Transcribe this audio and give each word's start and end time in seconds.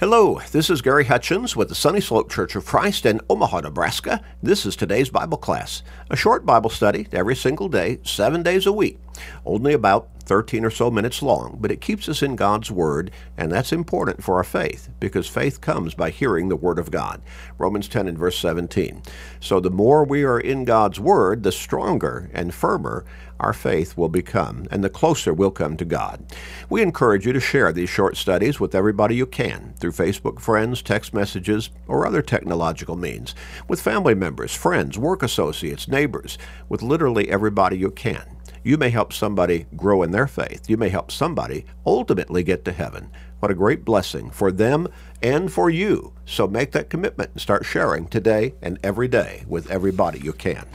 Hello, 0.00 0.40
this 0.50 0.70
is 0.70 0.80
Gary 0.80 1.04
Hutchins 1.04 1.54
with 1.54 1.68
the 1.68 1.74
Sunny 1.74 2.00
Slope 2.00 2.30
Church 2.30 2.56
of 2.56 2.64
Christ 2.64 3.04
in 3.04 3.20
Omaha, 3.28 3.60
Nebraska. 3.60 4.22
This 4.42 4.64
is 4.64 4.74
today's 4.74 5.10
Bible 5.10 5.36
class, 5.36 5.82
a 6.08 6.16
short 6.16 6.46
Bible 6.46 6.70
study 6.70 7.06
every 7.12 7.36
single 7.36 7.68
day, 7.68 7.98
seven 8.02 8.42
days 8.42 8.64
a 8.64 8.72
week, 8.72 8.98
only 9.44 9.74
about 9.74 10.08
13 10.30 10.64
or 10.64 10.70
so 10.70 10.92
minutes 10.92 11.22
long, 11.22 11.58
but 11.60 11.72
it 11.72 11.80
keeps 11.80 12.08
us 12.08 12.22
in 12.22 12.36
God's 12.36 12.70
Word, 12.70 13.10
and 13.36 13.50
that's 13.50 13.72
important 13.72 14.22
for 14.22 14.36
our 14.36 14.44
faith 14.44 14.88
because 15.00 15.26
faith 15.26 15.60
comes 15.60 15.92
by 15.92 16.10
hearing 16.10 16.48
the 16.48 16.54
Word 16.54 16.78
of 16.78 16.92
God. 16.92 17.20
Romans 17.58 17.88
10 17.88 18.06
and 18.06 18.16
verse 18.16 18.38
17. 18.38 19.02
So 19.40 19.58
the 19.58 19.70
more 19.70 20.04
we 20.04 20.22
are 20.22 20.38
in 20.38 20.64
God's 20.64 21.00
Word, 21.00 21.42
the 21.42 21.50
stronger 21.50 22.30
and 22.32 22.54
firmer 22.54 23.04
our 23.40 23.52
faith 23.52 23.96
will 23.96 24.08
become, 24.08 24.68
and 24.70 24.84
the 24.84 24.90
closer 24.90 25.32
we'll 25.32 25.50
come 25.50 25.76
to 25.78 25.84
God. 25.84 26.24
We 26.68 26.82
encourage 26.82 27.26
you 27.26 27.32
to 27.32 27.40
share 27.40 27.72
these 27.72 27.88
short 27.88 28.16
studies 28.16 28.60
with 28.60 28.74
everybody 28.74 29.16
you 29.16 29.26
can 29.26 29.74
through 29.78 29.92
Facebook 29.92 30.40
friends, 30.40 30.82
text 30.82 31.14
messages, 31.14 31.70
or 31.88 32.06
other 32.06 32.22
technological 32.22 32.96
means, 32.96 33.34
with 33.66 33.80
family 33.80 34.14
members, 34.14 34.54
friends, 34.54 34.98
work 34.98 35.22
associates, 35.22 35.88
neighbors, 35.88 36.38
with 36.68 36.82
literally 36.82 37.30
everybody 37.30 37.78
you 37.78 37.90
can. 37.90 38.36
You 38.62 38.76
may 38.76 38.90
help 38.90 39.12
somebody 39.12 39.66
grow 39.74 40.02
in 40.02 40.10
their 40.10 40.26
faith. 40.26 40.68
You 40.68 40.76
may 40.76 40.90
help 40.90 41.10
somebody 41.10 41.64
ultimately 41.86 42.42
get 42.42 42.64
to 42.66 42.72
heaven. 42.72 43.10
What 43.38 43.50
a 43.50 43.54
great 43.54 43.84
blessing 43.84 44.30
for 44.30 44.52
them 44.52 44.86
and 45.22 45.50
for 45.50 45.70
you. 45.70 46.12
So 46.26 46.46
make 46.46 46.72
that 46.72 46.90
commitment 46.90 47.30
and 47.32 47.40
start 47.40 47.64
sharing 47.64 48.06
today 48.06 48.54
and 48.60 48.78
every 48.82 49.08
day 49.08 49.44
with 49.48 49.70
everybody 49.70 50.20
you 50.20 50.34
can. 50.34 50.66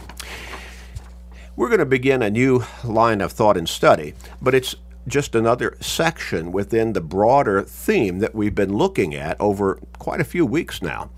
We're 1.56 1.70
going 1.70 1.80
to 1.80 1.86
begin 1.86 2.24
a 2.24 2.30
new 2.30 2.64
line 2.84 3.22
of 3.22 3.32
thought 3.32 3.56
and 3.56 3.70
study, 3.70 4.16
but 4.42 4.56
it's 4.56 4.76
just 5.08 5.36
another 5.36 5.78
section 5.80 6.52
within 6.52 6.94
the 6.94 7.02
broader 7.02 7.62
theme 7.62 8.18
that 8.20 8.34
we've 8.34 8.56
been 8.56 8.76
looking 8.76 9.14
at 9.14 9.40
over 9.40 9.80
quite 10.00 10.20
a 10.20 10.26
few 10.26 10.46
weeks 10.46 10.82
now. 10.82 11.12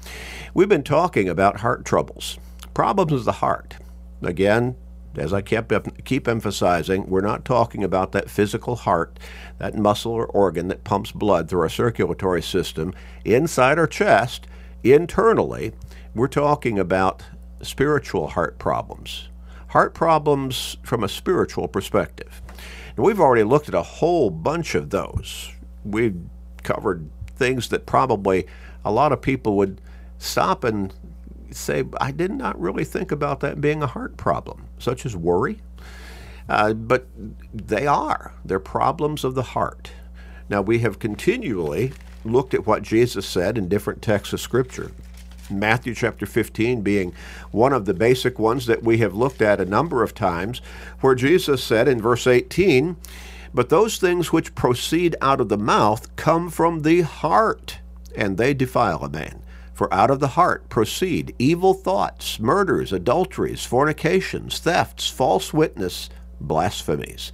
We've 0.53 0.67
been 0.67 0.83
talking 0.83 1.29
about 1.29 1.61
heart 1.61 1.85
troubles, 1.85 2.37
problems 2.73 3.13
of 3.13 3.25
the 3.25 3.31
heart. 3.31 3.77
Again, 4.21 4.75
as 5.19 5.33
I 5.33 5.41
kept 5.41 5.71
keep 6.05 6.27
emphasizing, 6.27 7.07
we're 7.07 7.21
not 7.21 7.45
talking 7.45 7.83
about 7.83 8.11
that 8.11 8.29
physical 8.29 8.75
heart, 8.75 9.19
that 9.59 9.75
muscle 9.75 10.11
or 10.11 10.25
organ 10.25 10.67
that 10.67 10.83
pumps 10.83 11.11
blood 11.11 11.49
through 11.49 11.61
our 11.61 11.69
circulatory 11.69 12.41
system 12.41 12.93
inside 13.25 13.79
our 13.79 13.87
chest, 13.87 14.47
internally. 14.83 15.73
We're 16.13 16.27
talking 16.27 16.79
about 16.79 17.23
spiritual 17.61 18.29
heart 18.29 18.59
problems 18.59 19.29
heart 19.69 19.93
problems 19.93 20.77
from 20.83 21.03
a 21.03 21.09
spiritual 21.09 21.67
perspective. 21.67 22.41
And 22.95 23.05
we've 23.05 23.19
already 23.19 23.43
looked 23.43 23.69
at 23.69 23.75
a 23.75 23.83
whole 23.83 24.29
bunch 24.29 24.75
of 24.75 24.89
those. 24.89 25.51
We've 25.83 26.19
covered 26.63 27.09
things 27.35 27.69
that 27.69 27.85
probably 27.85 28.47
a 28.83 28.91
lot 28.91 29.11
of 29.11 29.21
people 29.21 29.55
would 29.57 29.79
stop 30.17 30.63
and 30.63 30.93
say, 31.51 31.83
I 31.99 32.11
did 32.11 32.31
not 32.31 32.59
really 32.59 32.83
think 32.83 33.11
about 33.11 33.39
that 33.41 33.61
being 33.61 33.83
a 33.83 33.87
heart 33.87 34.17
problem, 34.17 34.67
such 34.79 35.05
as 35.05 35.15
worry. 35.15 35.61
Uh, 36.49 36.73
but 36.73 37.07
they 37.53 37.85
are. 37.85 38.33
They're 38.45 38.59
problems 38.59 39.23
of 39.23 39.35
the 39.35 39.43
heart. 39.43 39.91
Now, 40.49 40.61
we 40.61 40.79
have 40.79 40.99
continually 40.99 41.93
looked 42.23 42.53
at 42.53 42.65
what 42.65 42.83
Jesus 42.83 43.25
said 43.25 43.57
in 43.57 43.67
different 43.67 44.01
texts 44.01 44.33
of 44.33 44.41
Scripture. 44.41 44.91
Matthew 45.49 45.93
chapter 45.93 46.25
15 46.25 46.81
being 46.81 47.13
one 47.51 47.73
of 47.73 47.85
the 47.85 47.93
basic 47.93 48.37
ones 48.39 48.65
that 48.65 48.83
we 48.83 48.97
have 48.99 49.15
looked 49.15 49.41
at 49.41 49.61
a 49.61 49.65
number 49.65 50.03
of 50.03 50.13
times, 50.13 50.61
where 51.01 51.15
Jesus 51.15 51.63
said 51.63 51.87
in 51.87 52.01
verse 52.01 52.27
18, 52.27 52.97
But 53.53 53.69
those 53.69 53.97
things 53.97 54.31
which 54.33 54.55
proceed 54.55 55.15
out 55.21 55.41
of 55.41 55.49
the 55.49 55.57
mouth 55.57 56.13
come 56.15 56.49
from 56.49 56.81
the 56.81 57.01
heart, 57.01 57.79
and 58.15 58.37
they 58.37 58.53
defile 58.53 59.03
a 59.03 59.09
man. 59.09 59.41
For 59.77 59.93
out 59.93 60.09
of 60.09 60.19
the 60.19 60.29
heart 60.29 60.69
proceed 60.69 61.35
evil 61.37 61.75
thoughts, 61.75 62.39
murders, 62.39 62.91
adulteries, 62.91 63.63
fornications, 63.63 64.57
thefts, 64.57 65.07
false 65.07 65.53
witness, 65.53 66.09
blasphemies. 66.41 67.31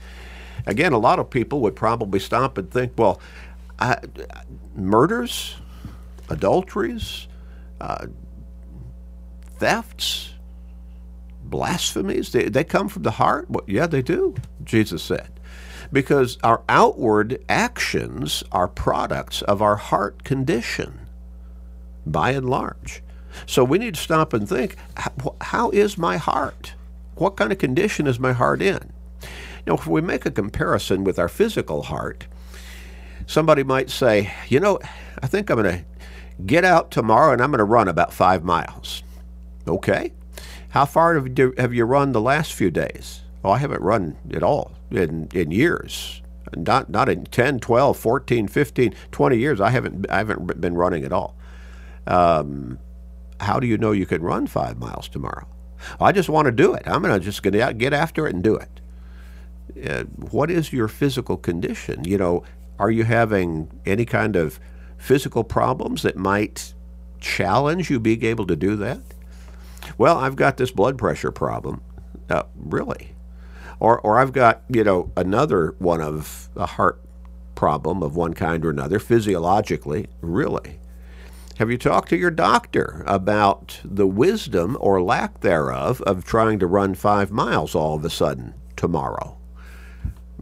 Again, 0.66 0.92
a 0.92 0.98
lot 0.98 1.20
of 1.20 1.30
people 1.30 1.62
would 1.62 1.78
probably 1.78 2.20
stop 2.20 2.58
and 2.58 2.70
think, 2.70 2.92
well, 2.98 3.22
uh, 3.80 3.96
murders, 4.76 5.56
adulteries, 6.28 7.28
uh, 7.80 8.08
thefts, 9.58 10.34
blasphemies, 11.46 12.34
they, 12.34 12.50
they 12.50 12.66
come 12.66 12.90
from 12.90 13.04
the 13.04 13.12
heart? 13.12 13.50
Well, 13.50 13.64
yeah, 13.68 13.88
they 13.88 14.02
do, 14.02 14.36
Jesus 14.66 15.02
said. 15.02 15.30
Because 15.94 16.38
our 16.44 16.62
outward 16.68 17.42
actions 17.48 18.44
are 18.52 18.68
products 18.68 19.42
of 19.44 19.62
our 19.62 19.78
heart 19.78 20.26
condition, 20.26 21.03
by 22.06 22.32
and 22.32 22.50
large. 22.50 23.02
So 23.46 23.64
we 23.64 23.78
need 23.78 23.96
to 23.96 24.02
stop 24.02 24.34
and 24.34 24.48
think 24.48 24.76
how 25.42 25.70
is 25.72 25.98
my 25.98 26.18
heart? 26.18 26.74
What 27.16 27.38
kind 27.38 27.52
of 27.52 27.58
condition 27.58 28.08
is 28.08 28.20
my 28.20 28.34
heart 28.34 28.62
in? 28.62 28.92
Now, 29.66 29.76
if 29.76 29.88
we 29.88 30.02
make 30.02 30.26
a 30.26 30.32
comparison 30.32 31.04
with 31.04 31.18
our 31.18 31.30
physical 31.30 31.84
heart, 31.84 32.28
somebody 33.28 33.64
might 33.64 33.90
say, 33.90 34.34
you 34.50 34.60
know, 34.60 34.80
I 35.22 35.28
think 35.28 35.50
I'm 35.50 35.62
going 35.62 35.78
to 35.78 35.86
Get 36.46 36.66
out 36.66 36.92
tomorrow 36.92 37.32
and 37.32 37.42
I'm 37.42 37.52
going 37.52 37.60
to 37.60 37.64
run 37.64 37.88
about 37.88 38.14
five 38.14 38.44
miles. 38.44 39.04
Okay. 39.68 40.12
How 40.70 40.86
far 40.86 41.14
have 41.14 41.38
you, 41.38 41.54
have 41.58 41.74
you 41.74 41.86
run 41.86 42.12
the 42.12 42.22
last 42.22 42.54
few 42.54 42.72
days? 42.72 43.22
Oh, 43.44 43.52
I 43.52 43.60
haven't 43.60 43.82
run 43.82 44.18
at 44.34 44.44
all 44.44 44.72
in, 44.90 45.30
in 45.34 45.52
years. 45.52 46.22
Not, 46.56 46.90
not 46.90 47.10
in 47.10 47.26
10, 47.26 47.60
12, 47.60 47.98
14, 47.98 48.48
15, 48.48 48.96
20 49.12 49.38
years. 49.38 49.62
I 49.62 49.70
haven't, 49.70 50.10
I 50.10 50.18
haven't 50.18 50.60
been 50.60 50.76
running 50.76 51.04
at 51.04 51.14
all. 51.14 51.36
Um, 52.08 52.80
how 53.40 53.60
do 53.60 53.68
you 53.68 53.78
know 53.78 53.92
you 53.92 54.06
can 54.06 54.22
run 54.22 54.48
five 54.48 54.78
miles 54.78 55.08
tomorrow? 55.08 55.48
I 56.00 56.12
just 56.12 56.30
want 56.30 56.46
to 56.46 56.52
do 56.52 56.74
it. 56.74 56.84
I'm 56.86 57.02
going 57.02 57.14
to 57.14 57.20
just 57.20 57.44
gonna 57.44 57.74
get 57.74 57.94
after 57.94 58.28
it 58.28 58.34
and 58.34 58.44
do 58.44 58.56
it. 58.56 58.80
Uh, 59.90 60.04
what 60.32 60.50
is 60.50 60.72
your 60.72 60.88
physical 60.88 61.38
condition? 61.38 62.04
You 62.04 62.18
know, 62.18 62.44
are 62.80 62.92
you 62.92 63.04
having 63.04 63.70
any 63.86 64.06
kind 64.06 64.36
of 64.36 64.60
physical 64.98 65.44
problems 65.44 66.04
that 66.04 66.16
might 66.16 66.74
challenge 67.20 67.90
you 67.90 68.00
being 68.00 68.24
able 68.24 68.46
to 68.48 68.56
do 68.56 68.76
that? 68.78 69.00
Well, 69.98 70.18
I've 70.18 70.36
got 70.36 70.58
this 70.58 70.72
blood 70.72 70.98
pressure 70.98 71.32
problem. 71.32 71.82
Uh, 72.30 72.44
really? 72.56 73.16
Or, 73.80 74.00
or 74.00 74.20
I've 74.20 74.32
got, 74.32 74.64
you 74.70 74.84
know, 74.84 75.12
another 75.18 75.76
one 75.80 76.02
of 76.02 76.50
a 76.56 76.66
heart 76.66 77.02
problem 77.56 78.02
of 78.02 78.16
one 78.16 78.34
kind 78.34 78.64
or 78.66 78.70
another, 78.70 79.00
physiologically. 79.00 80.08
Really? 80.22 80.80
Have 81.60 81.70
you 81.70 81.78
talked 81.78 82.10
to 82.10 82.18
your 82.18 82.32
doctor 82.32 83.04
about 83.06 83.80
the 83.86 84.08
wisdom 84.08 84.76
or 84.80 85.04
lack 85.04 85.42
thereof 85.42 86.02
of 86.02 86.26
trying 86.26 86.58
to 86.58 86.66
run 86.66 86.96
five 86.96 87.32
miles 87.32 87.76
all 87.76 87.94
of 87.94 88.04
a 88.04 88.10
sudden 88.10 88.56
tomorrow? 88.76 89.38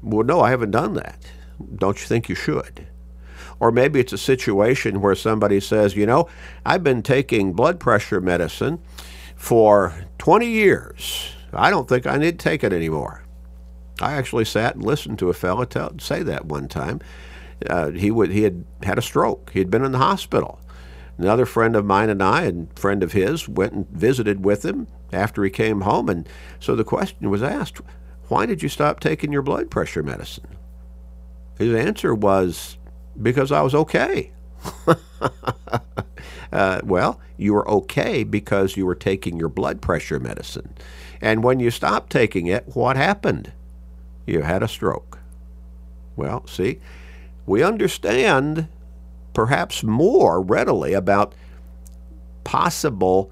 Well, 0.01 0.25
no, 0.25 0.39
I 0.39 0.51
haven't 0.51 0.71
done 0.71 0.93
that. 0.93 1.29
Don't 1.75 1.99
you 1.99 2.07
think 2.07 2.29
you 2.29 2.35
should? 2.35 2.87
Or 3.59 3.73
maybe 3.73 3.99
it's 3.99 4.13
a 4.13 4.17
situation 4.17 5.01
where 5.01 5.13
somebody 5.13 5.59
says, 5.59 5.97
you 5.97 6.05
know, 6.05 6.29
I've 6.65 6.83
been 6.83 7.03
taking 7.03 7.51
blood 7.51 7.77
pressure 7.77 8.21
medicine 8.21 8.79
for 9.35 10.05
20 10.17 10.47
years. 10.47 11.33
I 11.53 11.69
don't 11.69 11.89
think 11.89 12.07
I 12.07 12.17
need 12.17 12.39
to 12.39 12.43
take 12.43 12.63
it 12.63 12.71
anymore. 12.71 13.25
I 13.99 14.13
actually 14.13 14.45
sat 14.45 14.75
and 14.75 14.85
listened 14.85 15.19
to 15.19 15.29
a 15.29 15.33
fellow 15.33 15.65
tell, 15.65 15.99
say 15.99 16.23
that 16.23 16.45
one 16.45 16.69
time. 16.69 17.01
Uh, 17.69 17.91
he 17.91 18.09
would 18.09 18.31
he 18.31 18.41
had 18.41 18.65
had 18.81 18.97
a 18.97 19.01
stroke. 19.03 19.51
He 19.53 19.59
had 19.59 19.69
been 19.69 19.85
in 19.85 19.91
the 19.91 19.99
hospital. 19.99 20.59
Another 21.21 21.45
friend 21.45 21.75
of 21.75 21.85
mine 21.85 22.09
and 22.09 22.23
I, 22.23 22.45
and 22.45 22.67
friend 22.77 23.03
of 23.03 23.11
his, 23.11 23.47
went 23.47 23.73
and 23.73 23.87
visited 23.89 24.43
with 24.43 24.65
him 24.65 24.87
after 25.13 25.43
he 25.43 25.51
came 25.51 25.81
home. 25.81 26.09
And 26.09 26.27
so 26.59 26.75
the 26.75 26.83
question 26.83 27.29
was 27.29 27.43
asked, 27.43 27.79
"Why 28.27 28.47
did 28.47 28.63
you 28.63 28.69
stop 28.69 28.99
taking 28.99 29.31
your 29.31 29.43
blood 29.43 29.69
pressure 29.69 30.01
medicine?" 30.01 30.47
His 31.59 31.75
answer 31.75 32.15
was, 32.15 32.79
because 33.21 33.51
I 33.51 33.61
was 33.61 33.75
okay. 33.75 34.31
uh, 36.51 36.81
well, 36.83 37.19
you 37.37 37.53
were 37.53 37.69
okay 37.69 38.23
because 38.23 38.75
you 38.75 38.87
were 38.87 38.95
taking 38.95 39.37
your 39.37 39.49
blood 39.49 39.79
pressure 39.79 40.19
medicine. 40.19 40.73
And 41.21 41.43
when 41.43 41.59
you 41.59 41.69
stopped 41.69 42.11
taking 42.11 42.47
it, 42.47 42.65
what 42.73 42.97
happened? 42.97 43.51
You 44.25 44.41
had 44.41 44.63
a 44.63 44.67
stroke. 44.67 45.19
Well, 46.15 46.47
see, 46.47 46.79
we 47.45 47.61
understand 47.61 48.69
perhaps 49.33 49.83
more 49.83 50.41
readily 50.41 50.93
about 50.93 51.33
possible 52.43 53.31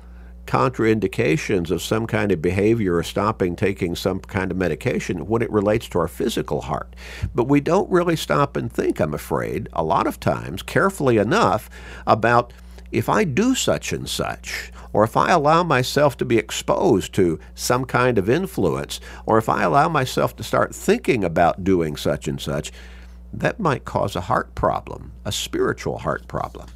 contraindications 0.50 1.70
of 1.70 1.80
some 1.80 2.08
kind 2.08 2.32
of 2.32 2.42
behavior 2.42 2.96
or 2.96 3.04
stopping 3.04 3.56
taking 3.56 3.96
some 3.96 4.20
kind 4.20 4.50
of 4.50 4.58
medication 4.58 5.28
when 5.28 5.44
it 5.44 5.52
relates 5.52 5.88
to 5.88 6.00
our 6.00 6.08
physical 6.08 6.62
heart. 6.62 6.96
But 7.36 7.44
we 7.44 7.62
don't 7.62 7.90
really 7.92 8.16
stop 8.16 8.58
and 8.58 8.72
think, 8.72 9.00
I'm 9.00 9.14
afraid, 9.14 9.70
a 9.74 9.84
lot 9.84 10.08
of 10.08 10.20
times, 10.20 10.64
carefully 10.64 11.18
enough 11.18 11.70
about 12.08 12.52
if 12.92 13.08
I 13.10 13.26
do 13.26 13.54
such 13.54 13.94
and 13.94 14.10
such, 14.10 14.72
or 14.92 15.04
if 15.04 15.16
I 15.16 15.30
allow 15.30 15.62
myself 15.62 16.18
to 16.18 16.26
be 16.26 16.40
exposed 16.40 17.14
to 17.14 17.40
some 17.54 17.86
kind 17.86 18.18
of 18.18 18.28
influence, 18.28 19.00
or 19.28 19.38
if 19.38 19.50
I 19.50 19.62
allow 19.62 19.88
myself 19.88 20.36
to 20.38 20.44
start 20.44 20.74
thinking 20.74 21.24
about 21.24 21.64
doing 21.64 21.96
such 21.96 22.28
and 22.28 22.42
such, 22.42 22.72
that 23.34 23.60
might 23.60 23.86
cause 23.86 24.16
a 24.16 24.22
heart 24.22 24.56
problem, 24.56 25.12
a 25.26 25.32
spiritual 25.32 26.00
heart 26.00 26.28
problem. 26.28 26.68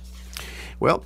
Well, 0.80 1.04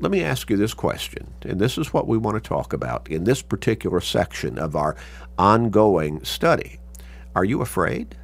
let 0.00 0.10
me 0.10 0.22
ask 0.22 0.50
you 0.50 0.56
this 0.56 0.74
question, 0.74 1.32
and 1.42 1.60
this 1.60 1.76
is 1.78 1.92
what 1.92 2.06
we 2.06 2.18
want 2.18 2.42
to 2.42 2.48
talk 2.48 2.72
about 2.72 3.08
in 3.10 3.24
this 3.24 3.42
particular 3.42 4.00
section 4.00 4.58
of 4.58 4.74
our 4.74 4.96
ongoing 5.38 6.24
study. 6.24 6.80
Are 7.34 7.44
you 7.44 7.60
afraid? 7.60 8.16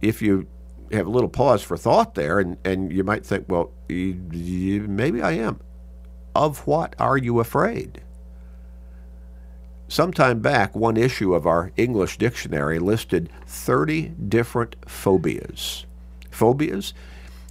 If 0.00 0.22
you 0.22 0.46
have 0.92 1.06
a 1.06 1.10
little 1.10 1.28
pause 1.28 1.62
for 1.62 1.76
thought 1.76 2.14
there, 2.14 2.40
and, 2.40 2.56
and 2.64 2.92
you 2.92 3.04
might 3.04 3.24
think, 3.24 3.46
well, 3.48 3.72
maybe 3.88 5.22
I 5.22 5.32
am. 5.32 5.60
Of 6.34 6.66
what 6.66 6.94
are 6.98 7.18
you 7.18 7.40
afraid? 7.40 8.02
Sometime 9.90 10.38
back, 10.38 10.76
one 10.76 10.96
issue 10.96 11.34
of 11.34 11.48
our 11.48 11.72
English 11.76 12.16
dictionary 12.16 12.78
listed 12.78 13.28
30 13.48 14.12
different 14.28 14.76
phobias. 14.86 15.84
Phobias, 16.30 16.94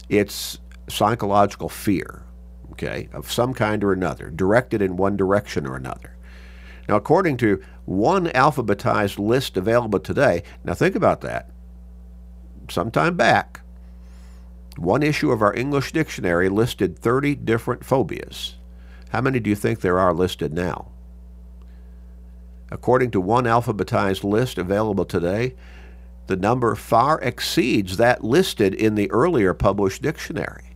it's 0.07 0.57
psychological 0.87 1.67
fear, 1.67 2.23
okay, 2.71 3.09
of 3.11 3.29
some 3.29 3.53
kind 3.53 3.83
or 3.83 3.91
another, 3.91 4.29
directed 4.29 4.81
in 4.81 4.95
one 4.95 5.17
direction 5.17 5.67
or 5.67 5.75
another. 5.75 6.15
Now, 6.87 6.95
according 6.95 7.35
to 7.37 7.61
one 7.83 8.27
alphabetized 8.27 9.19
list 9.19 9.57
available 9.57 9.99
today, 9.99 10.43
now 10.63 10.75
think 10.75 10.95
about 10.95 11.19
that. 11.19 11.49
Sometime 12.69 13.17
back, 13.17 13.59
one 14.77 15.03
issue 15.03 15.31
of 15.31 15.41
our 15.41 15.53
English 15.53 15.91
dictionary 15.91 16.47
listed 16.47 16.97
30 16.97 17.35
different 17.35 17.83
phobias. 17.83 18.55
How 19.09 19.19
many 19.19 19.41
do 19.41 19.49
you 19.49 19.57
think 19.57 19.81
there 19.81 19.99
are 19.99 20.13
listed 20.13 20.53
now? 20.53 20.93
According 22.71 23.11
to 23.11 23.21
one 23.21 23.45
alphabetized 23.45 24.23
list 24.23 24.57
available 24.57 25.05
today, 25.05 25.55
the 26.27 26.35
number 26.35 26.75
far 26.75 27.19
exceeds 27.21 27.97
that 27.97 28.23
listed 28.23 28.73
in 28.73 28.95
the 28.95 29.09
earlier 29.11 29.53
published 29.53 30.01
dictionary. 30.01 30.75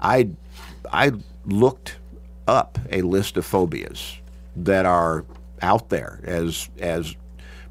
I, 0.00 0.30
I 0.90 1.12
looked 1.44 1.98
up 2.48 2.78
a 2.90 3.02
list 3.02 3.36
of 3.36 3.44
phobias 3.44 4.18
that 4.56 4.86
are 4.86 5.24
out 5.60 5.90
there 5.90 6.20
as, 6.24 6.70
as 6.78 7.14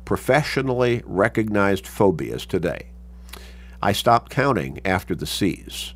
professionally 0.05 1.01
recognized 1.05 1.87
phobias 1.87 2.45
today. 2.45 2.87
I 3.81 3.93
stopped 3.93 4.31
counting 4.31 4.79
after 4.85 5.15
the 5.15 5.25
C's. 5.25 5.95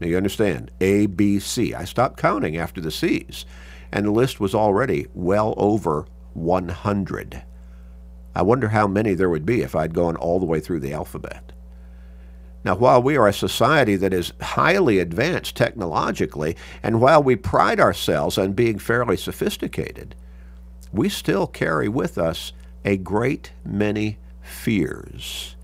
Now 0.00 0.06
you 0.06 0.16
understand, 0.16 0.70
A, 0.80 1.06
B, 1.06 1.40
C. 1.40 1.74
I 1.74 1.84
stopped 1.84 2.18
counting 2.18 2.56
after 2.56 2.80
the 2.80 2.90
C's, 2.90 3.44
and 3.90 4.06
the 4.06 4.10
list 4.10 4.38
was 4.38 4.54
already 4.54 5.06
well 5.14 5.54
over 5.56 6.06
100. 6.34 7.42
I 8.34 8.42
wonder 8.42 8.68
how 8.68 8.86
many 8.86 9.14
there 9.14 9.30
would 9.30 9.46
be 9.46 9.62
if 9.62 9.74
I'd 9.74 9.94
gone 9.94 10.16
all 10.16 10.40
the 10.40 10.46
way 10.46 10.60
through 10.60 10.80
the 10.80 10.92
alphabet. 10.92 11.52
Now, 12.64 12.76
while 12.76 13.02
we 13.02 13.16
are 13.16 13.28
a 13.28 13.32
society 13.32 13.94
that 13.96 14.14
is 14.14 14.32
highly 14.40 14.98
advanced 14.98 15.54
technologically, 15.54 16.56
and 16.82 17.00
while 17.00 17.22
we 17.22 17.36
pride 17.36 17.78
ourselves 17.78 18.38
on 18.38 18.54
being 18.54 18.78
fairly 18.78 19.18
sophisticated, 19.18 20.14
we 20.92 21.08
still 21.08 21.46
carry 21.46 21.88
with 21.88 22.16
us 22.16 22.52
a 22.84 22.96
great 22.96 23.52
many 23.64 24.18
fears. 24.40 25.56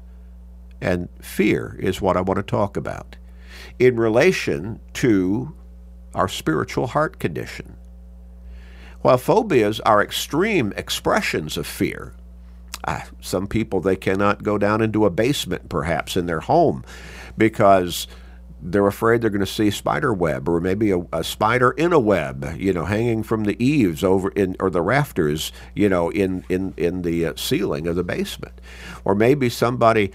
And 0.80 1.08
fear 1.20 1.76
is 1.80 2.00
what 2.00 2.16
I 2.16 2.20
want 2.20 2.36
to 2.38 2.42
talk 2.42 2.76
about 2.76 3.16
in 3.78 3.96
relation 3.96 4.80
to 4.94 5.54
our 6.14 6.28
spiritual 6.28 6.88
heart 6.88 7.18
condition. 7.18 7.76
While 9.02 9.18
phobias 9.18 9.80
are 9.80 10.02
extreme 10.02 10.72
expressions 10.76 11.56
of 11.56 11.66
fear, 11.66 12.14
uh, 12.84 13.00
some 13.20 13.46
people 13.46 13.80
they 13.80 13.96
cannot 13.96 14.42
go 14.42 14.58
down 14.58 14.82
into 14.82 15.04
a 15.04 15.10
basement 15.10 15.68
perhaps 15.68 16.16
in 16.16 16.26
their 16.26 16.40
home 16.40 16.84
because 17.36 18.06
they're 18.62 18.86
afraid 18.86 19.20
they're 19.20 19.30
going 19.30 19.40
to 19.40 19.46
see 19.46 19.68
a 19.68 19.72
spider 19.72 20.12
web 20.12 20.48
or 20.48 20.60
maybe 20.60 20.90
a, 20.90 20.98
a, 21.12 21.24
spider 21.24 21.70
in 21.72 21.92
a 21.92 21.98
web 21.98 22.54
you 22.58 22.72
know 22.72 22.84
hanging 22.84 23.22
from 23.22 23.44
the 23.44 23.62
eaves 23.64 24.04
over 24.04 24.28
in 24.30 24.54
or 24.60 24.68
the 24.70 24.82
rafters 24.82 25.52
you 25.74 25.88
know 25.88 26.10
in 26.10 26.44
in 26.48 26.74
in 26.76 27.02
the 27.02 27.26
uh, 27.26 27.32
ceiling 27.36 27.86
of 27.86 27.96
the 27.96 28.04
basement. 28.04 28.60
Or 29.04 29.14
maybe 29.14 29.48
somebody 29.48 30.12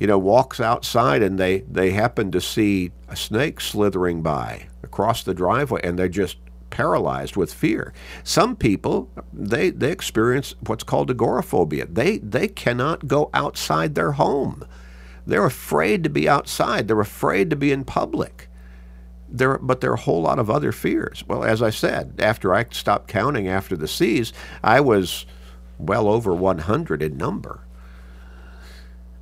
you 0.00 0.06
know 0.06 0.18
walks 0.18 0.60
outside 0.60 1.22
and 1.22 1.38
they 1.38 1.60
they 1.60 1.90
happen 1.90 2.30
to 2.32 2.40
see 2.40 2.90
a 3.08 3.16
snake 3.16 3.60
slithering 3.60 4.22
by 4.22 4.68
across 4.82 5.22
the 5.22 5.34
driveway 5.34 5.80
and 5.82 5.98
they're 5.98 6.08
just 6.08 6.36
paralyzed 6.70 7.36
with 7.36 7.52
fear. 7.52 7.92
Some 8.24 8.56
people 8.56 9.10
they 9.32 9.70
they 9.70 9.90
experience 9.92 10.54
what's 10.66 10.84
called 10.84 11.10
agoraphobia. 11.10 11.86
They 11.86 12.18
they 12.18 12.48
cannot 12.48 13.08
go 13.08 13.30
outside 13.34 13.94
their 13.94 14.12
home. 14.12 14.64
They're 15.26 15.44
afraid 15.44 16.04
to 16.04 16.10
be 16.10 16.28
outside. 16.28 16.88
They're 16.88 17.00
afraid 17.00 17.50
to 17.50 17.56
be 17.56 17.70
in 17.70 17.84
public. 17.84 18.48
There, 19.28 19.58
but 19.58 19.82
there 19.82 19.90
are 19.90 19.94
a 19.94 20.00
whole 20.00 20.22
lot 20.22 20.38
of 20.38 20.48
other 20.48 20.72
fears. 20.72 21.22
Well, 21.28 21.44
as 21.44 21.60
I 21.60 21.68
said, 21.68 22.14
after 22.18 22.54
I 22.54 22.64
stopped 22.70 23.08
counting 23.08 23.46
after 23.46 23.76
the 23.76 23.86
C's, 23.86 24.32
I 24.64 24.80
was 24.80 25.26
well 25.78 26.08
over 26.08 26.34
100 26.34 27.02
in 27.02 27.18
number. 27.18 27.60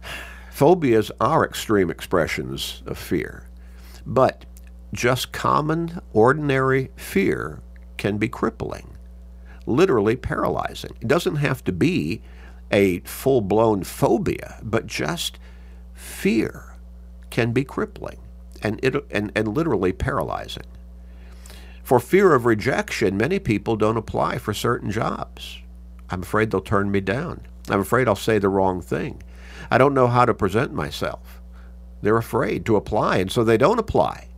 Phobias 0.53 1.11
are 1.21 1.45
extreme 1.45 1.91
expressions 1.91 2.85
of 2.87 2.99
fear, 2.99 3.49
but 4.07 4.45
just 4.97 5.33
common, 5.33 6.01
ordinary 6.13 6.91
fear 6.97 7.61
can 7.97 8.19
be 8.19 8.29
crippling, 8.29 8.97
literally 9.67 10.17
paralyzing. 10.17 10.93
It 11.01 11.09
doesn't 11.09 11.37
have 11.37 11.63
to 11.65 11.73
be 11.73 12.23
a 12.71 13.01
full 13.01 13.41
blown 13.41 13.85
phobia, 13.85 14.59
but 14.63 14.87
just 14.87 15.39
fear 15.95 16.77
can 17.31 17.53
be 17.53 17.65
crippling 17.65 18.19
and, 18.63 18.81
it, 18.83 18.95
and, 19.11 19.31
and 19.35 19.49
literally 19.55 19.93
paralyzing. 19.93 20.65
For 21.83 22.01
fear 22.01 22.35
of 22.35 22.47
rejection, 22.47 23.17
many 23.17 23.39
people 23.39 23.77
don't 23.77 23.97
apply 23.97 24.39
for 24.39 24.53
certain 24.53 24.91
jobs. 24.91 25.59
I'm 26.11 26.23
afraid 26.23 26.51
they'll 26.51 26.61
turn 26.61 26.91
me 26.91 27.01
down. 27.01 27.47
I'm 27.69 27.81
afraid 27.81 28.09
I'll 28.09 28.17
say 28.17 28.39
the 28.39 28.49
wrong 28.49 28.81
thing. 28.81 29.23
I 29.71 29.79
don't 29.79 29.95
know 29.95 30.07
how 30.09 30.25
to 30.25 30.35
present 30.35 30.73
myself. 30.73 31.41
They're 32.03 32.17
afraid 32.17 32.65
to 32.67 32.77
apply, 32.77 33.19
and 33.19 33.31
so 33.31 33.45
they 33.45 33.57
don't 33.57 33.79
apply. 33.79 34.29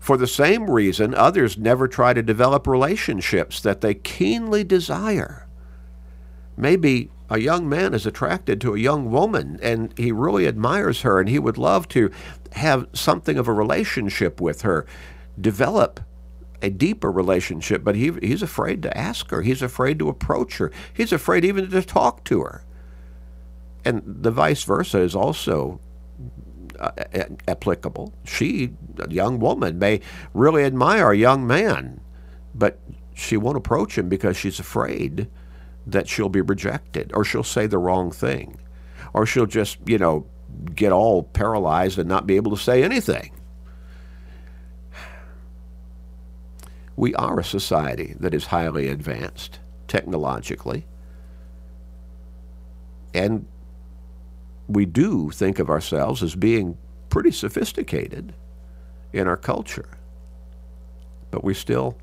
For 0.00 0.16
the 0.16 0.26
same 0.26 0.70
reason, 0.70 1.14
others 1.14 1.58
never 1.58 1.88
try 1.88 2.12
to 2.12 2.22
develop 2.22 2.66
relationships 2.66 3.60
that 3.60 3.80
they 3.80 3.94
keenly 3.94 4.64
desire. 4.64 5.46
Maybe 6.56 7.10
a 7.30 7.38
young 7.38 7.68
man 7.68 7.94
is 7.94 8.06
attracted 8.06 8.60
to 8.60 8.74
a 8.74 8.78
young 8.78 9.10
woman 9.10 9.58
and 9.62 9.96
he 9.98 10.12
really 10.12 10.46
admires 10.46 11.02
her 11.02 11.20
and 11.20 11.28
he 11.28 11.38
would 11.38 11.58
love 11.58 11.88
to 11.88 12.10
have 12.52 12.86
something 12.92 13.38
of 13.38 13.48
a 13.48 13.52
relationship 13.52 14.40
with 14.40 14.62
her, 14.62 14.86
develop 15.40 16.00
a 16.62 16.70
deeper 16.70 17.12
relationship, 17.12 17.84
but 17.84 17.94
he, 17.94 18.12
he's 18.20 18.42
afraid 18.42 18.82
to 18.82 18.96
ask 18.96 19.30
her. 19.30 19.42
He's 19.42 19.62
afraid 19.62 19.98
to 19.98 20.08
approach 20.08 20.58
her. 20.58 20.72
He's 20.92 21.12
afraid 21.12 21.44
even 21.44 21.70
to 21.70 21.82
talk 21.82 22.24
to 22.24 22.40
her. 22.42 22.64
And 23.84 24.02
the 24.06 24.30
vice 24.30 24.64
versa 24.64 24.98
is 24.98 25.14
also 25.14 25.80
Uh, 26.78 26.90
uh, 27.14 27.24
applicable. 27.48 28.12
She, 28.24 28.70
a 28.98 29.10
young 29.10 29.40
woman, 29.40 29.78
may 29.78 30.00
really 30.32 30.62
admire 30.62 31.10
a 31.10 31.16
young 31.16 31.44
man, 31.44 32.00
but 32.54 32.78
she 33.14 33.36
won't 33.36 33.56
approach 33.56 33.98
him 33.98 34.08
because 34.08 34.36
she's 34.36 34.60
afraid 34.60 35.28
that 35.86 36.08
she'll 36.08 36.28
be 36.28 36.40
rejected 36.40 37.10
or 37.14 37.24
she'll 37.24 37.42
say 37.42 37.66
the 37.66 37.78
wrong 37.78 38.12
thing 38.12 38.60
or 39.12 39.26
she'll 39.26 39.46
just, 39.46 39.78
you 39.86 39.98
know, 39.98 40.26
get 40.74 40.92
all 40.92 41.24
paralyzed 41.24 41.98
and 41.98 42.08
not 42.08 42.26
be 42.26 42.36
able 42.36 42.54
to 42.56 42.62
say 42.62 42.84
anything. 42.84 43.32
We 46.94 47.14
are 47.16 47.40
a 47.40 47.44
society 47.44 48.14
that 48.20 48.34
is 48.34 48.46
highly 48.46 48.88
advanced 48.88 49.58
technologically. 49.88 50.86
And 53.14 53.46
we 54.68 54.84
do 54.84 55.30
think 55.30 55.58
of 55.58 55.70
ourselves 55.70 56.22
as 56.22 56.34
being 56.34 56.76
pretty 57.08 57.30
sophisticated 57.30 58.34
in 59.12 59.26
our 59.26 59.36
culture. 59.36 59.88
But 61.30 61.42
we 61.42 61.54
still 61.54 61.96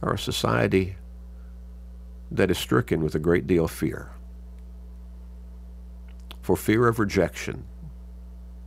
are 0.00 0.14
a 0.14 0.18
society 0.18 0.96
that 2.30 2.50
is 2.50 2.58
stricken 2.58 3.02
with 3.02 3.14
a 3.14 3.18
great 3.18 3.46
deal 3.46 3.64
of 3.64 3.70
fear. 3.72 4.12
For 6.40 6.56
fear 6.56 6.86
of 6.86 6.98
rejection, 6.98 7.64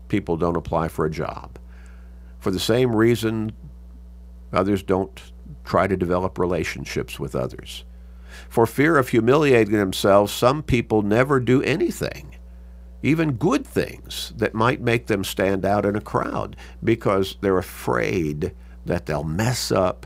people 0.10 0.36
don't 0.36 0.58
apply 0.58 0.90
for 0.90 1.06
a 1.06 1.12
job. 1.12 1.58
For 2.40 2.52
the 2.52 2.60
same 2.60 2.96
reason, 2.96 3.54
others 4.52 4.84
don't 4.84 5.32
try 5.64 5.88
to 5.88 5.96
develop 5.96 6.38
relationships 6.38 7.20
with 7.20 7.36
others. 7.36 7.86
For 8.50 8.66
fear 8.66 8.98
of 8.98 9.10
humiliating 9.10 9.78
themselves, 9.78 10.34
some 10.34 10.64
people 10.64 11.02
never 11.02 11.40
do 11.40 11.62
anything 11.62 12.36
even 13.04 13.34
good 13.34 13.66
things 13.66 14.34
that 14.38 14.54
might 14.54 14.82
make 14.82 15.08
them 15.08 15.24
stand 15.24 15.66
out 15.66 15.86
in 15.86 15.96
a 15.96 16.02
crowd 16.02 16.56
because 16.84 17.38
they're 17.42 17.58
afraid 17.58 18.54
that 18.86 19.06
they'll 19.06 19.24
mess 19.24 19.72
up 19.72 20.06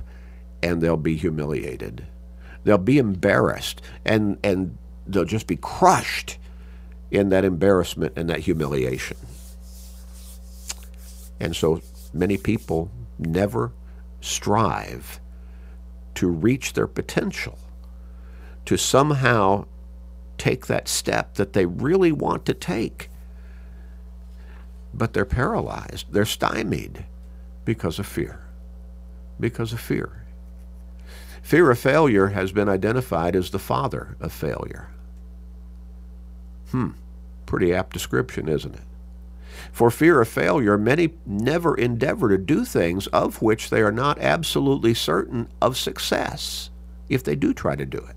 and 0.63 0.81
they'll 0.81 0.97
be 0.97 1.17
humiliated. 1.17 2.05
They'll 2.63 2.77
be 2.77 2.97
embarrassed 2.97 3.81
and, 4.05 4.37
and 4.43 4.77
they'll 5.05 5.25
just 5.25 5.47
be 5.47 5.57
crushed 5.57 6.37
in 7.11 7.29
that 7.29 7.45
embarrassment 7.45 8.13
and 8.15 8.29
that 8.29 8.39
humiliation. 8.41 9.17
And 11.39 11.55
so 11.55 11.81
many 12.13 12.37
people 12.37 12.89
never 13.19 13.71
strive 14.21 15.19
to 16.15 16.27
reach 16.27 16.73
their 16.73 16.87
potential, 16.87 17.57
to 18.65 18.77
somehow 18.77 19.65
take 20.45 20.67
that 20.67 20.87
step 20.87 21.33
that 21.33 21.53
they 21.53 21.65
really 21.65 22.11
want 22.11 22.45
to 22.45 22.53
take. 22.53 23.09
But 24.93 25.13
they're 25.13 25.25
paralyzed, 25.25 26.13
they're 26.13 26.23
stymied 26.23 27.05
because 27.65 27.97
of 27.97 28.05
fear. 28.05 28.41
Because 29.39 29.73
of 29.73 29.79
fear. 29.79 30.23
Fear 31.41 31.71
of 31.71 31.79
failure 31.79 32.27
has 32.27 32.51
been 32.51 32.69
identified 32.69 33.35
as 33.35 33.49
the 33.49 33.57
father 33.57 34.17
of 34.19 34.31
failure. 34.31 34.89
Hmm, 36.69 36.89
pretty 37.47 37.73
apt 37.73 37.93
description, 37.93 38.47
isn't 38.47 38.75
it? 38.75 38.87
For 39.71 39.89
fear 39.89 40.21
of 40.21 40.27
failure, 40.27 40.77
many 40.77 41.15
never 41.25 41.75
endeavor 41.75 42.29
to 42.29 42.37
do 42.37 42.65
things 42.65 43.07
of 43.07 43.41
which 43.41 43.71
they 43.71 43.81
are 43.81 43.91
not 43.91 44.19
absolutely 44.19 44.93
certain 44.93 45.47
of 45.59 45.75
success 45.75 46.69
if 47.09 47.23
they 47.23 47.35
do 47.35 47.51
try 47.51 47.75
to 47.75 47.85
do 47.85 47.97
it. 47.97 48.14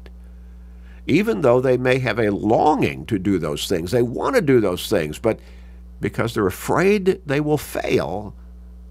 Even 1.08 1.40
though 1.40 1.60
they 1.60 1.78
may 1.78 1.98
have 1.98 2.18
a 2.18 2.30
longing 2.30 3.06
to 3.06 3.18
do 3.18 3.38
those 3.38 3.66
things, 3.66 3.90
they 3.90 4.02
want 4.02 4.36
to 4.36 4.42
do 4.42 4.60
those 4.60 4.88
things, 4.90 5.18
but 5.18 5.40
because 6.00 6.34
they're 6.34 6.46
afraid 6.46 7.20
they 7.24 7.40
will 7.40 7.58
fail, 7.58 8.34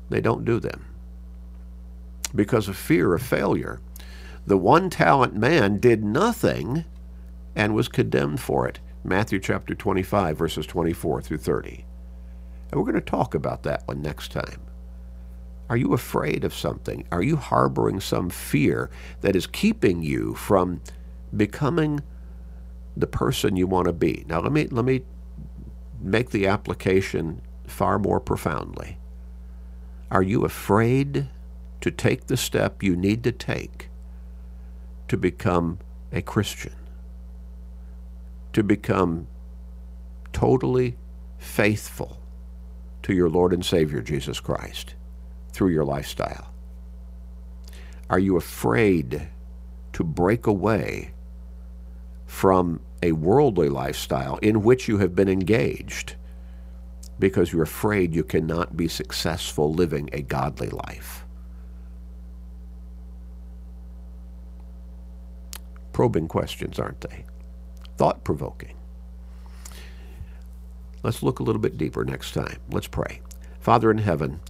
they 0.10 0.20
don't 0.20 0.44
do 0.44 0.60
them. 0.60 0.86
Because 2.34 2.68
of 2.68 2.76
fear 2.76 3.14
of 3.14 3.22
failure, 3.22 3.80
the 4.48 4.58
one 4.58 4.90
talent 4.90 5.36
man 5.36 5.78
did 5.78 6.04
nothing 6.04 6.86
and 7.56 7.76
was 7.76 7.88
condemned 7.88 8.40
for 8.40 8.68
it. 8.68 8.80
Matthew 9.04 9.40
chapter 9.40 9.76
25, 9.76 10.38
verses 10.38 10.66
24 10.66 11.22
through 11.22 11.38
30. 11.38 11.86
And 12.72 12.80
we're 12.80 12.92
going 12.92 12.96
to 12.96 13.02
talk 13.02 13.36
about 13.36 13.64
that 13.64 13.88
one 13.88 14.02
next 14.02 14.32
time. 14.32 14.62
Are 15.70 15.78
you 15.78 15.94
afraid 15.94 16.44
of 16.44 16.54
something? 16.54 17.06
Are 17.12 17.22
you 17.22 17.36
harboring 17.36 18.00
some 18.00 18.30
fear 18.30 18.90
that 19.22 19.36
is 19.36 19.48
keeping 19.48 20.02
you 20.02 20.34
from 20.34 20.82
becoming 21.36 22.02
the 22.96 23.08
person 23.08 23.56
you 23.56 23.68
want 23.68 23.88
to 23.88 23.94
be? 23.94 24.26
Now 24.28 24.40
let 24.42 24.52
me 24.52 24.68
let 24.68 24.86
me 24.86 25.04
make 26.00 26.30
the 26.30 26.48
application 26.48 27.42
far 27.66 28.00
more 28.00 28.20
profoundly. 28.20 28.98
Are 30.10 30.24
you 30.24 30.46
afraid 30.46 31.28
to 31.82 31.92
take 31.92 32.28
the 32.28 32.38
step 32.38 32.82
you 32.82 32.96
need 32.96 33.24
to 33.24 33.32
take 33.32 33.90
to 35.08 35.18
become 35.18 35.80
a 36.12 36.22
Christian? 36.22 36.76
To 38.54 38.64
become 38.64 39.28
totally 40.34 40.98
faithful 41.38 42.20
to 43.04 43.14
your 43.14 43.30
Lord 43.30 43.54
and 43.54 43.66
Savior, 43.66 44.02
Jesus 44.02 44.40
Christ, 44.40 44.96
through 45.52 45.70
your 45.70 45.86
lifestyle? 45.86 46.54
Are 48.10 48.20
you 48.20 48.38
afraid 48.38 49.30
to 49.94 50.04
break 50.04 50.48
away 50.48 51.12
from 52.28 52.82
a 53.02 53.14
worldly 53.14 53.70
lifestyle 53.70 54.38
in 54.38 54.62
which 54.62 54.88
you 54.88 54.98
have 55.00 55.16
been 55.16 55.30
engaged 55.30 56.16
because 57.18 57.52
you're 57.52 57.64
afraid 57.64 58.14
you 58.14 58.24
cannot 58.24 58.78
be 58.78 58.88
successful 58.88 59.74
living 59.74 60.10
a 60.14 60.22
godly 60.22 60.70
life? 60.70 61.26
Probing 65.94 66.28
questions, 66.28 66.78
aren't 66.78 67.02
they? 67.02 67.26
Thought 67.98 68.24
provoking. 68.24 68.76
Let's 71.02 71.24
look 71.24 71.40
a 71.40 71.44
little 71.44 71.62
bit 71.62 71.78
deeper 71.78 72.04
next 72.04 72.34
time. 72.34 72.60
Let's 72.70 72.88
pray. 72.88 73.22
Father 73.60 73.90
in 73.90 74.00
heaven, 74.00 74.42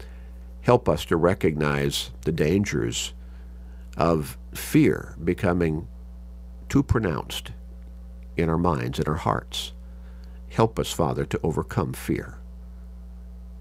help 0.61 0.89
us 0.89 1.05
to 1.05 1.15
recognize 1.15 2.11
the 2.21 2.31
dangers 2.31 3.13
of 3.95 4.37
fear 4.53 5.15
becoming 5.23 5.87
too 6.67 6.83
pronounced 6.83 7.51
in 8.37 8.49
our 8.49 8.57
minds 8.57 8.99
and 8.99 9.07
our 9.07 9.15
hearts. 9.15 9.73
Help 10.49 10.79
us, 10.79 10.91
Father, 10.91 11.25
to 11.25 11.39
overcome 11.43 11.93
fear 11.93 12.37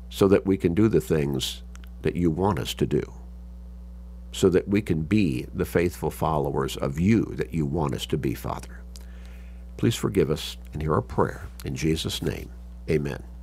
so 0.09 0.29
that 0.29 0.47
we 0.47 0.57
can 0.57 0.75
do 0.75 0.89
the 0.89 1.01
things 1.01 1.63
that 2.03 2.17
you 2.17 2.31
want 2.31 2.59
us 2.59 2.75
to 2.75 2.87
do, 2.87 3.03
so 4.33 4.49
that 4.49 4.69
we 4.69 4.83
can 4.83 5.03
be 5.03 5.47
the 5.55 5.65
faithful 5.65 6.11
followers 6.11 6.77
of 6.77 7.01
you 7.01 7.25
that 7.37 7.53
you 7.53 7.67
want 7.67 7.95
us 7.95 8.07
to 8.07 8.19
be, 8.19 8.35
Father. 8.35 8.81
Please 9.77 9.97
forgive 9.97 10.31
us 10.31 10.57
and 10.73 10.83
hear 10.83 10.95
our 10.95 11.03
prayer. 11.03 11.49
In 11.65 11.75
Jesus' 11.75 12.23
name, 12.23 12.51
Amen. 12.91 13.23